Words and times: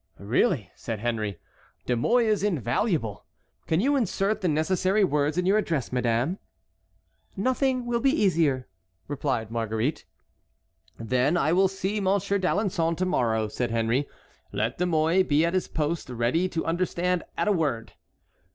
"Really," 0.17 0.71
said 0.73 0.97
Henry, 0.97 1.37
"De 1.85 1.95
Mouy 1.95 2.25
is 2.25 2.41
invaluable. 2.41 3.27
Can 3.67 3.79
you 3.79 3.95
insert 3.95 4.41
the 4.41 4.47
necessary 4.47 5.03
words 5.03 5.37
in 5.37 5.45
your 5.45 5.59
address, 5.59 5.91
madame?" 5.93 6.39
"Nothing 7.37 7.85
will 7.85 7.99
be 7.99 8.09
easier," 8.09 8.67
replied 9.07 9.51
Marguerite. 9.51 10.05
"Then 10.97 11.37
I 11.37 11.53
will 11.53 11.67
see 11.67 11.99
Monsieur 12.01 12.39
d'Alençon 12.39 12.97
to 12.97 13.05
morrow," 13.05 13.47
said 13.47 13.69
Henry. 13.69 14.09
"Let 14.51 14.79
de 14.79 14.87
Mouy 14.87 15.21
be 15.21 15.45
at 15.45 15.53
his 15.53 15.67
post 15.67 16.09
ready 16.09 16.49
to 16.49 16.65
understand 16.65 17.21
at 17.37 17.47
a 17.47 17.51
word." 17.51 17.93